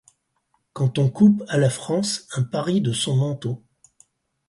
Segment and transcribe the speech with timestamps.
[0.73, 3.61] Quand on coupe à la France un pari de son manteau